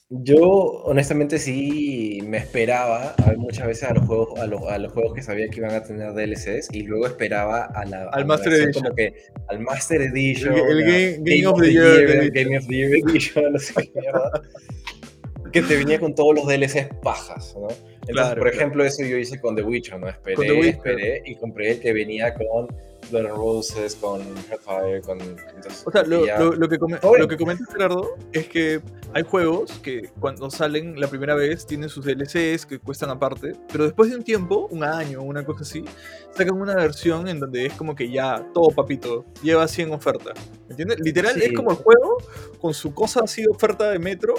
[0.10, 0.40] Yo
[0.86, 4.94] honestamente sí me esperaba a ver muchas veces a los juegos, a los, a los
[4.94, 8.54] juegos que sabía que iban a tener DLCs y luego esperaba a la, Al Master
[8.54, 8.84] Edition.
[8.84, 9.14] como que
[9.48, 12.34] al Master Edition, El- Game- Game of the Year Edition.
[12.34, 14.32] Game of the Year Edition, no sé qué mierda,
[15.62, 17.68] que te venía con todos los DLCs pajas, ¿no?
[17.70, 18.56] Entonces, Claro, por claro.
[18.58, 20.08] ejemplo, eso yo hice con The Witcher, ¿no?
[20.10, 20.76] Esperé, Con The Witcher.
[20.76, 22.68] esperé y compré el que venía con
[23.14, 25.22] and Roses, con Hellfire, con...
[25.22, 26.78] entonces, O sea, lo, ya- lo- lo que,
[27.20, 28.82] lo que comenta Gerardo es que
[29.14, 33.84] hay juegos que cuando salen la primera vez tienen sus DLCs que cuestan aparte, pero
[33.84, 35.86] después de un tiempo, un año, una cosa así,
[36.36, 40.34] sacan una versión en donde es como que ya todo papito, lleva 100 ofertas.
[40.68, 41.00] ¿Me entiendes?
[41.00, 41.44] Literal Sí.
[41.44, 42.18] es como el juego
[42.60, 44.34] con su cosa así de oferta de metro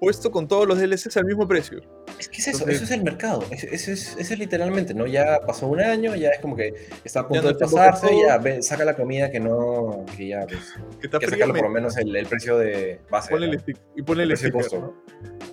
[0.00, 1.80] puesto con todos los DLCs al mismo precio.
[2.18, 5.06] Es que es eso, Entonces- eso es el mercado, es- eso es, literalmente, ¿no?
[5.06, 6.72] Ya pasó un año, ya es como que
[7.04, 10.28] está a punto no de pasarse, enfocas ya ve- saca la comida que no, que
[10.28, 13.30] ya, pues, Que que sacarlo por lo menos el, el precio de base.
[13.30, 13.52] ponle ¿no?
[13.52, 14.80] el stick- y ponle el El sticker, costo.
[14.80, 14.94] ¿no?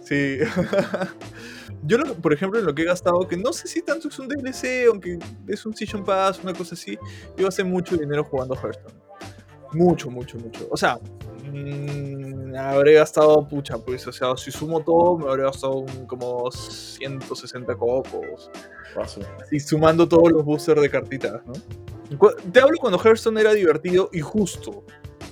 [0.03, 0.37] Sí.
[1.83, 4.17] Yo, lo- por ejemplo, en lo que he gastado, que no sé si tanto es
[4.19, 6.97] un DLC, aunque es un Season Pass, una cosa así,
[7.37, 8.95] yo gasté mucho dinero jugando Hearthstone.
[9.73, 10.67] Mucho, mucho, mucho.
[10.71, 10.97] O sea,
[11.51, 16.49] mm, habré gastado, pucha, pues, o sea, si sumo todo, me habré gastado un- como
[16.51, 18.49] 160 cocos.
[18.95, 19.21] Paso.
[19.51, 21.53] Y sumando todos los boosters de cartitas, ¿no?
[22.51, 24.83] Te hablo cuando Hearthstone era divertido y justo,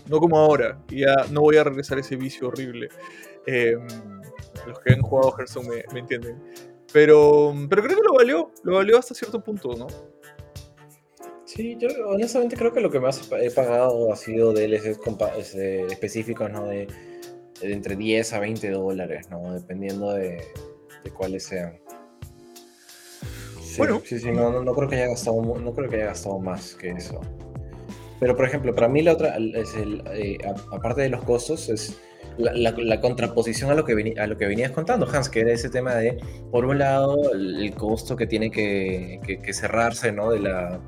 [0.07, 0.77] no como ahora.
[0.89, 2.89] Y ya no voy a regresar a ese vicio horrible.
[3.47, 3.75] Eh,
[4.67, 6.41] los que han jugado Hearthstone me, me entienden.
[6.91, 9.87] Pero, pero creo que lo valió, lo valió hasta cierto punto, ¿no?
[11.55, 14.99] Sí, yo honestamente creo que lo que más he pagado ha sido DLCs
[15.37, 16.65] este, específicos, ¿no?
[16.67, 16.87] De,
[17.61, 19.53] de entre 10 a 20 dólares, ¿no?
[19.53, 20.43] Dependiendo de,
[21.03, 21.77] de cuáles sean.
[23.61, 24.01] Sí, Bueno.
[24.03, 26.75] Sí, sí, no, no, no creo que haya gastado, no creo que haya gastado más
[26.75, 27.21] que eso.
[28.19, 30.37] Pero, por ejemplo, para mí la otra, es el, eh,
[30.73, 31.97] aparte de los costos, es
[32.37, 35.41] la, la- la contraposición a lo, que veni- a lo que venías contando, Hans, que
[35.41, 36.17] era ese tema de,
[36.51, 40.31] por un lado, el, el costo que tiene que, que- que cerrarse, ¿no?
[40.31, 40.79] De, la,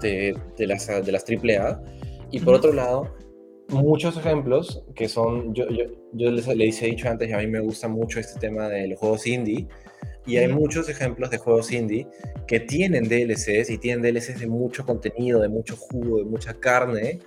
[0.00, 1.82] de, de las, de las AAA.
[2.30, 3.14] Y por otro lado,
[3.68, 7.46] muchos ejemplos que son, yo, yo, yo les, les he dicho antes, y a mí
[7.46, 9.68] me gusta mucho este tema de los juegos indie.
[10.24, 12.06] Y hay muchos ejemplos de juegos indie
[12.46, 17.18] que tienen DLCs y tienen DLCs de mucho contenido, de mucho jugo, de mucha carne,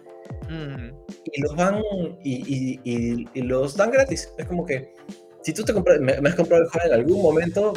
[1.34, 1.82] y los van
[2.24, 4.32] y, y- y- y los dan gratis.
[4.38, 4.94] Es como que
[5.44, 7.74] si tú te compras, me, me has comprado el juego en algún momento,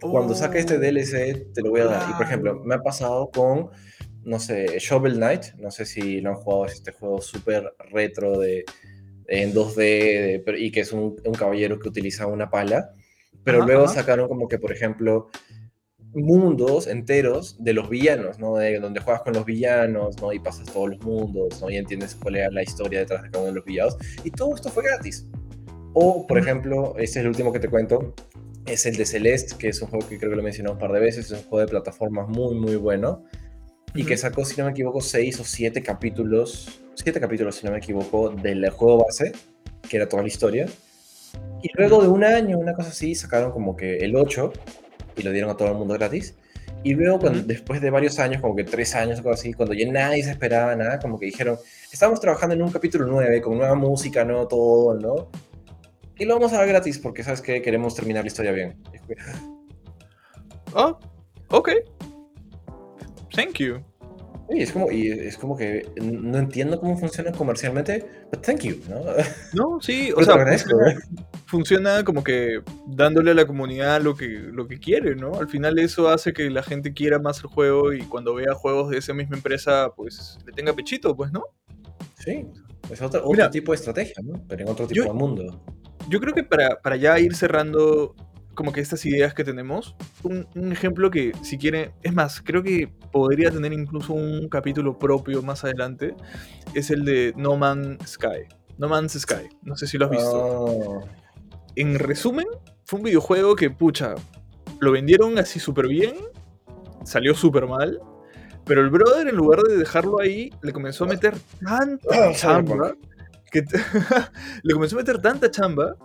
[0.00, 2.08] cuando saque este Oh, DLC te lo voy a dar.
[2.10, 3.70] Y por ejemplo, me ha pasado con,
[4.24, 8.38] no sé, Shovel Knight, no sé si lo han jugado, es este juego súper retro
[8.38, 8.64] de,
[9.26, 9.76] en 2D
[10.44, 12.92] de- y que es un, un caballero que utiliza una pala.
[13.44, 13.94] Pero Ajá, luego ajá.
[13.94, 15.28] sacaron como que, por ejemplo,
[16.14, 18.56] mundos enteros de los villanos, ¿no?
[18.56, 20.32] De donde juegas con los villanos, ¿no?
[20.32, 21.70] Y pasas todos los mundos, ¿no?
[21.70, 23.96] Y entiendes cuál era la historia detrás de cada uno de los villanos.
[24.22, 25.26] Y todo esto fue gratis.
[25.92, 28.14] O, por ejemplo, este es el último que te cuento,
[28.66, 30.80] es el de Celeste, que es un juego que creo que lo he mencionado un
[30.80, 33.24] par de veces, es un juego de plataformas muy, muy bueno.
[33.94, 37.72] Y que sacó, si no me equivoco, seis o siete capítulos, siete capítulos, si no
[37.72, 39.32] me equivoco, del juego base,
[39.88, 40.66] que era toda la historia.
[41.62, 44.52] Y luego de un año, una cosa así, sacaron como que el 8
[45.16, 46.34] y lo dieron a todo el mundo gratis.
[46.82, 47.48] Y luego, cuando, Ujú.
[47.48, 50.30] después de varios años, como que tres años o algo así, cuando ya nadie se
[50.30, 51.56] esperaba nada, como que dijeron,
[51.90, 55.30] estamos trabajando en un capítulo 9, con nueva música, nuevo todo, ¿no?
[56.18, 57.62] Y lo vamos a dar gratis porque, ¿sabes qué?
[57.62, 58.76] Queremos terminar la historia bien.
[60.74, 60.98] Ah,
[61.48, 61.70] ok.
[63.34, 63.82] Thank you.
[64.50, 68.76] Y es como, y es como que no entiendo cómo funciona comercialmente, but thank you,
[68.90, 69.00] ¿no?
[69.54, 70.96] No, sí, o te sea, funciona, ¿eh?
[71.46, 75.34] funciona como que dándole a la comunidad lo que, lo que quiere, ¿no?
[75.36, 78.90] Al final eso hace que la gente quiera más el juego y cuando vea juegos
[78.90, 81.44] de esa misma empresa, pues le tenga pechito, pues, ¿no?
[82.18, 82.44] Sí,
[82.90, 84.44] es otro, otro Mira, tipo de estrategia, ¿no?
[84.46, 85.64] Pero en otro tipo yo- de mundo.
[86.10, 88.14] Yo creo que para, para ya ir cerrando
[88.54, 92.62] como que estas ideas que tenemos, un, un ejemplo que si quieren, es más, creo
[92.62, 96.14] que podría tener incluso un capítulo propio más adelante,
[96.74, 98.48] es el de No Man's Sky.
[98.78, 101.00] No Man's Sky, no sé si lo has visto.
[101.02, 101.08] Ah,
[101.76, 102.46] En resumen,
[102.84, 104.14] fue un videojuego que, pucha,
[104.80, 106.14] lo vendieron así súper bien,
[107.04, 108.00] salió súper mal,
[108.64, 111.34] pero el brother en lugar de dejarlo ahí, le comenzó a meter
[111.64, 112.94] tanta Ah, chamba,
[113.50, 113.62] que
[114.62, 115.96] le comenzó a meter tanta chamba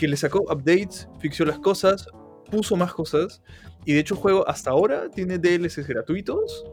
[0.00, 2.06] que le sacó updates, fixió las cosas,
[2.50, 3.42] puso más cosas,
[3.84, 6.64] y de hecho el juego hasta ahora tiene DLCs gratuitos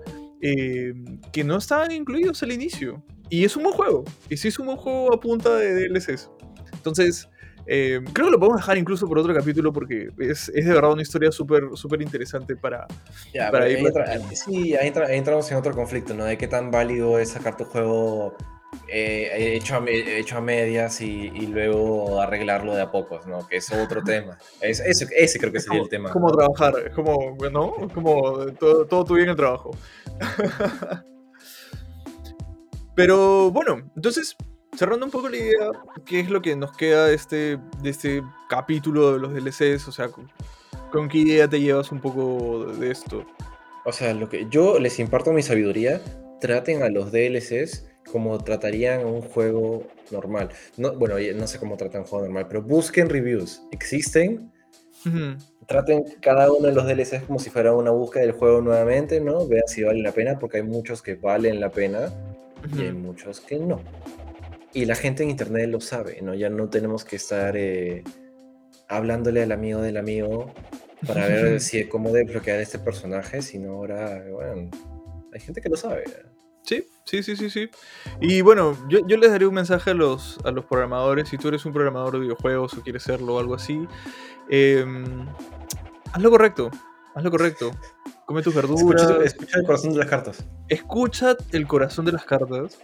[0.42, 0.94] eh,
[1.34, 3.04] que no estaban incluidos al inicio.
[3.30, 6.30] Y es un buen juego, y sí es un buen juego a punta de DLCs.
[6.74, 7.28] Entonces,
[7.70, 10.94] Eh, creo que lo podemos dejar incluso por otro capítulo porque es, es de verdad
[10.94, 12.88] una historia súper súper interesante para,
[13.34, 16.24] Ya, para ir ahí entra- sí, ahí, entra- ahí entramos en otro conflicto, ¿no?
[16.24, 18.38] De qué tan válido es sacar tu juego
[18.88, 23.48] eh, hecho, a, hecho a medias y, y luego arreglarlo de a pocos, ¿no?
[23.48, 24.38] Que es otro tema.
[24.62, 26.12] Es, ese, ese creo que sería el tema.
[26.12, 27.74] cómo trabajar, es como, ¿no?
[27.94, 29.72] Como todo, todo tu bien el trabajo.
[32.96, 34.36] Pero bueno, entonces,
[34.76, 35.72] cerrando un poco la idea,
[36.06, 39.88] ¿qué es lo que nos queda de este, de este capítulo de los DLCs?
[39.88, 40.32] O sea, ¿con,
[40.92, 43.26] con qué idea te llevas un poco de esto?
[43.86, 46.02] O sea, lo que yo les imparto mi sabiduría,
[46.40, 50.50] traten a los DLCs como tratarían un juego normal.
[50.78, 53.62] No, bueno, no sé cómo tratan un juego normal, pero busquen reviews.
[53.72, 54.52] Existen,
[55.06, 55.38] Ujú,
[55.68, 59.48] traten cada uno de los DLCs como si fuera una búsqueda del juego nuevamente, ¿no?
[59.48, 62.12] Vean si vale la pena, porque hay muchos que valen la pena
[62.74, 63.82] y hay muchos que no.
[64.74, 66.34] Y la gente en internet lo sabe, ¿no?
[66.34, 68.04] Ya no tenemos que estar eh,
[68.88, 70.54] hablándole al amigo del amigo
[71.06, 74.70] para ver si cómo desbloquear este personaje, sino ahora, bueno,
[75.34, 76.04] hay gente que lo sabe.
[76.68, 77.70] Sí, sí, sí, sí, sí.
[78.20, 81.30] Y bueno, yo, yo les daré un mensaje a los, a los programadores.
[81.30, 83.88] Si tú eres un programador de videojuegos o quieres serlo o algo así,
[84.50, 85.26] em,
[86.12, 86.70] haz lo correcto.
[87.16, 87.72] Haz lo correcto.
[88.26, 89.02] Come tus verduras.
[89.02, 90.46] Escucha, escucha el corazón de las cartas.
[90.68, 92.78] escucha el corazón de las cartas.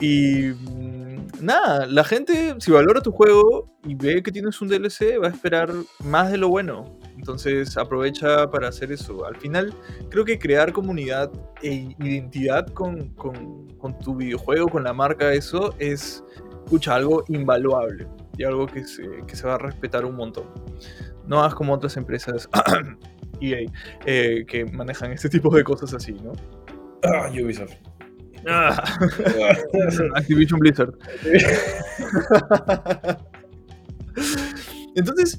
[0.00, 5.20] Y mm, nada, la gente, si valora tu juego y ve que tienes un DLC,
[5.22, 5.70] va a esperar
[6.02, 6.98] más de lo bueno.
[7.18, 9.26] Entonces aprovecha para hacer eso.
[9.26, 9.74] Al final,
[10.08, 11.30] creo que crear comunidad
[11.62, 16.22] e identidad con, con- con tu videojuego, con la marca, eso es,
[16.64, 18.06] escucha, algo invaluable
[18.36, 20.44] y algo que se, que se va a respetar un montón.
[21.26, 22.48] No hagas como otras empresas
[23.40, 23.66] EA
[24.06, 26.32] eh, que manejan este tipo de cosas así, ¿no?
[27.04, 27.74] Ah, Ubisoft.
[28.46, 28.82] Ah.
[30.14, 30.94] Activision Blizzard.
[34.94, 35.38] Entonces,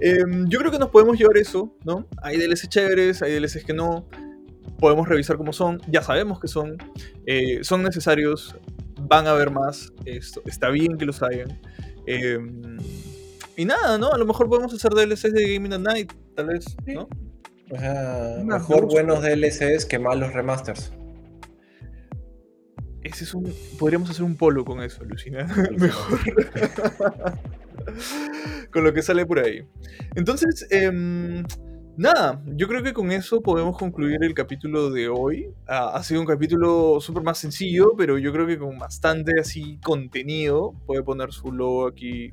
[0.00, 2.06] em, yo creo que nos podemos llevar eso, ¿no?
[2.22, 4.06] Hay DLCs chéveres, hay DLCs que no.
[4.78, 6.78] Podemos revisar cómo son, ya sabemos que son,
[7.26, 8.56] eh, son necesarios,
[9.00, 11.60] van a haber más, esto, está bien que los hayan.
[12.06, 12.78] Em,
[13.56, 14.10] y nada, ¿no?
[14.12, 17.08] A lo mejor podemos hacer DLCs de Gaming at Night, tal vez, ¿no?
[17.70, 20.92] O sea, mejor buenos DLCs que malos remasters.
[23.02, 23.52] Ese es un.
[23.78, 25.46] Podríamos hacer un polo con eso, Lucina.
[25.76, 26.18] Mejor.
[28.72, 29.62] Con lo que sale por ahí.
[30.14, 31.44] Entonces, em,
[31.96, 35.50] nada, yo creo que con eso podemos concluir el capítulo de hoy.
[35.66, 39.78] Ah, ha sido un capítulo súper más sencillo, pero yo creo que con bastante así
[39.84, 40.72] contenido.
[40.86, 42.30] Puede poner su logo aquí,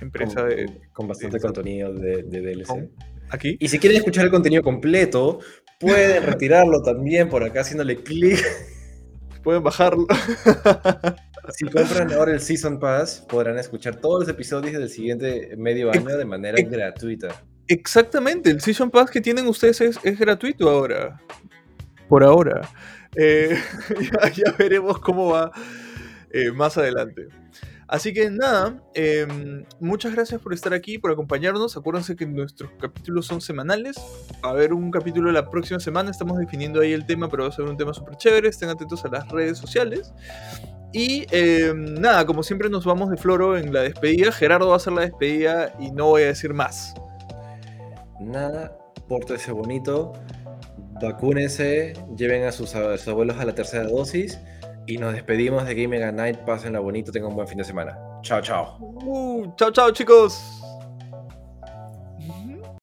[0.00, 0.80] empresa con, de.
[0.92, 2.66] con bastante de- contenido de, de DLC.
[2.66, 2.90] con-
[3.30, 3.56] aquí.
[3.60, 5.40] Y si quieren escuchar el contenido completo,
[5.80, 8.38] pueden retirarlo también por acá haciéndole clic.
[9.42, 10.06] Pueden bajarlo.
[11.54, 16.16] Si compran ahora el Season Pass, podrán escuchar todos los episodios del siguiente medio año
[16.16, 17.42] de manera ex- gratuita.
[17.66, 21.20] Exactamente, el Season Pass que tienen ustedes es, es gratuito ahora.
[22.08, 22.62] Por ahora.
[23.16, 23.58] Eh,
[24.22, 25.52] ya, ya veremos cómo va
[26.30, 27.28] eh, más adelante.
[27.86, 31.74] Así que nada, em, muchas gracias por estar aquí, por acompañarnos.
[31.76, 33.96] Acuérdense que nuestros capítulos son semanales.
[34.44, 36.10] Va a haber un capítulo la próxima semana.
[36.10, 38.48] Estamos definiendo ahí el tema, pero va a ser un tema súper chévere.
[38.48, 40.12] Estén atentos a las redes sociales.
[40.92, 44.32] Y em, nada, como siempre nos vamos de floro en la despedida.
[44.32, 46.94] Gerardo va a hacer la despedida y no voy a decir más.
[48.20, 48.76] Nada,
[49.06, 50.12] pórtese bonito,
[51.00, 54.38] vacúnense, lleven a sus, a sus abuelos a la tercera dosis
[54.86, 56.38] y nos despedimos de Gaming Night.
[56.38, 57.98] Pásenla bonito, tengan un buen fin de semana.
[58.22, 58.78] Chao, chao.
[58.80, 60.67] Uh, chao, chao, chicos.